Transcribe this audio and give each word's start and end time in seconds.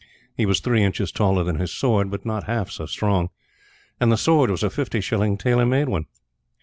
He 0.35 0.47
was 0.47 0.61
three 0.61 0.81
inches 0.81 1.11
taller 1.11 1.43
than 1.43 1.57
his 1.59 1.71
sword, 1.71 2.09
but 2.09 2.25
not 2.25 2.45
half 2.45 2.71
so 2.71 2.87
strong. 2.87 3.29
And 3.99 4.11
the 4.11 4.17
sword 4.17 4.49
was 4.49 4.63
a 4.63 4.71
fifty 4.71 4.99
shilling, 4.99 5.37
tailor 5.37 5.67
made 5.67 5.89
one. 5.89 6.05